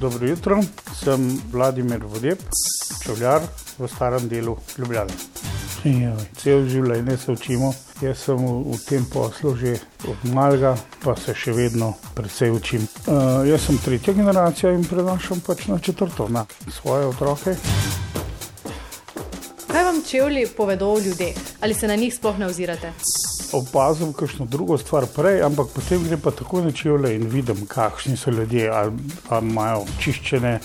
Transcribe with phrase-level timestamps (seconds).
[0.00, 0.60] Dobro jutro,
[1.04, 2.38] sem Vladimir Vodeb,
[3.02, 3.40] čevljar
[3.78, 5.12] v starem delu Ljubljana.
[6.36, 7.70] Cel življenje se učimo,
[8.02, 10.74] jaz sem v, v tem poslu že od malega,
[11.04, 12.84] pa se še vedno precej učim.
[13.06, 17.56] Uh, jaz sem tretja generacija in prenašam pač na četrto, na svoje otroke.
[20.10, 21.36] Čevlji povedo o ljudeh?
[21.60, 22.92] Ali se na njih sploh ne ozirate?
[23.52, 28.16] Opazim kakšno drugo stvar prej, ampak potem grem pa tako na čevlje in vidim, kakšni
[28.16, 28.92] so ljudje, ali,
[29.28, 30.58] ali imajo čiščene,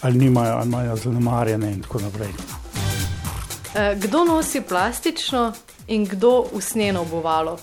[0.00, 2.28] ali nimajo, ali imajo zanemarjene in tako naprej.
[3.74, 5.52] Eh, Kdo nosi plastično
[5.86, 7.58] in kdo usnjeno obuvalo?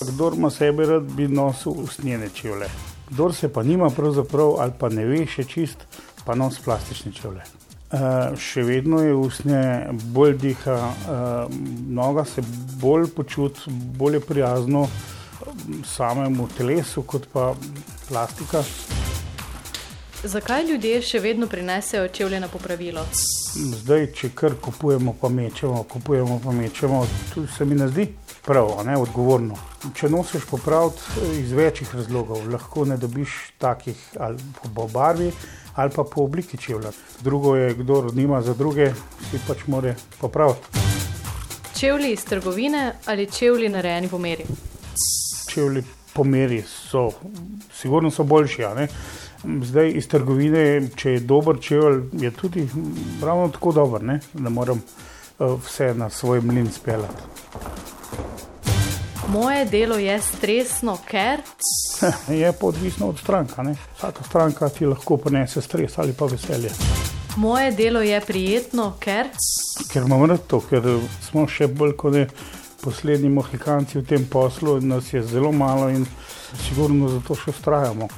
[0.00, 2.68] Kdor ima sebe rad, bi nosil usnjene čevlje.
[3.10, 5.78] Kdor se pa nima pravzaprav ali pa ne ve še čist,
[6.24, 7.42] pa nos plastične čevlje.
[7.92, 9.62] Uh, še vedno je usnje,
[10.16, 10.76] bolj diha,
[11.12, 11.56] uh,
[11.92, 12.40] noga se
[12.80, 13.68] bolj počuti,
[14.00, 14.86] bolj je prijazno
[15.84, 17.52] samemu telesu, kot pa
[18.08, 18.64] plastika.
[20.22, 23.02] Zakaj ljudje še vedno prinesejo čevlje na popravilo?
[23.58, 27.00] Zdaj, če kar kupujemo, pa mečemo, kupujemo, pa mečemo,
[27.34, 28.06] to se mi ne zdi
[28.46, 29.58] prav, ne odgovorno.
[29.98, 35.32] Če nosiš popraviti iz večjih razlogov, lahko ne dobiš takih ali po barvi
[35.74, 36.92] ali pa po obliki čevlja.
[37.20, 38.92] Drugo je, kdo nima za druge,
[39.30, 40.86] si pač more popraviti.
[41.80, 44.46] Čevlji iz trgovine ali čevlji narejeni po meri?
[45.54, 47.10] Čevlji po meri so,
[47.74, 48.88] sigurno so boljši, ne.
[49.64, 52.68] Zdaj iz trgovine, če je dober čevelj, je tudi
[53.22, 54.20] ravno tako dober, ne?
[54.32, 54.80] da moram
[55.38, 57.22] uh, vse na svoj mlin speljati.
[59.28, 61.40] Moje delo je stresno, ker
[62.42, 63.62] Je pa odvisno od stranka.
[63.62, 63.74] Ne?
[63.96, 66.70] Vsaka stranka ti lahko prinese stres ali pa veselje.
[67.36, 69.26] moje delo je prijetno, ker
[69.92, 70.82] Ker imamo rad to, ker
[71.30, 72.26] smo še bolj kot ne
[72.82, 76.06] poslednji mohikanci v tem poslu, nas je zelo malo in
[76.66, 78.08] sigurno zato še ustrajamo.